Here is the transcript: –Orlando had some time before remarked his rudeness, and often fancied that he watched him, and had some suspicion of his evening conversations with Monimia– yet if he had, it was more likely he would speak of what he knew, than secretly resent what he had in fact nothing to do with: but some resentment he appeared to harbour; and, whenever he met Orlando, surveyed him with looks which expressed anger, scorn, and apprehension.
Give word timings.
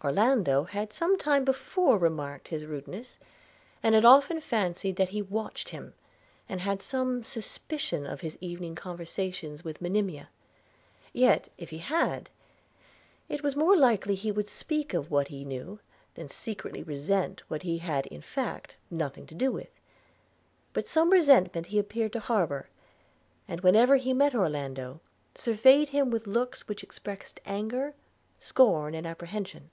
–Orlando 0.10 0.64
had 0.64 0.94
some 0.94 1.18
time 1.18 1.44
before 1.44 1.98
remarked 1.98 2.48
his 2.48 2.64
rudeness, 2.64 3.18
and 3.82 3.94
often 4.02 4.40
fancied 4.40 4.96
that 4.96 5.10
he 5.10 5.20
watched 5.20 5.68
him, 5.68 5.92
and 6.48 6.62
had 6.62 6.80
some 6.80 7.22
suspicion 7.22 8.06
of 8.06 8.22
his 8.22 8.38
evening 8.40 8.74
conversations 8.74 9.62
with 9.62 9.82
Monimia– 9.82 10.30
yet 11.12 11.50
if 11.58 11.68
he 11.68 11.76
had, 11.80 12.30
it 13.28 13.42
was 13.42 13.54
more 13.54 13.76
likely 13.76 14.14
he 14.14 14.32
would 14.32 14.48
speak 14.48 14.94
of 14.94 15.10
what 15.10 15.28
he 15.28 15.44
knew, 15.44 15.80
than 16.14 16.30
secretly 16.30 16.82
resent 16.82 17.42
what 17.48 17.60
he 17.60 17.76
had 17.76 18.06
in 18.06 18.22
fact 18.22 18.78
nothing 18.90 19.26
to 19.26 19.34
do 19.34 19.52
with: 19.52 19.68
but 20.72 20.88
some 20.88 21.10
resentment 21.10 21.66
he 21.66 21.78
appeared 21.78 22.14
to 22.14 22.20
harbour; 22.20 22.70
and, 23.46 23.60
whenever 23.60 23.96
he 23.96 24.14
met 24.14 24.34
Orlando, 24.34 25.02
surveyed 25.34 25.90
him 25.90 26.08
with 26.10 26.26
looks 26.26 26.66
which 26.68 26.82
expressed 26.82 27.38
anger, 27.44 27.92
scorn, 28.38 28.94
and 28.94 29.06
apprehension. 29.06 29.68